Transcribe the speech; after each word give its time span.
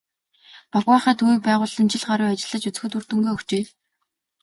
"Багваахай" 0.71 1.15
төвийг 1.19 1.41
байгуулан 1.47 1.87
жил 1.91 2.03
гаруй 2.09 2.29
ажиллаж 2.31 2.63
үзэхэд 2.67 2.93
үр 2.97 3.05
дүнгээ 3.07 3.33
өгчээ. 3.35 3.63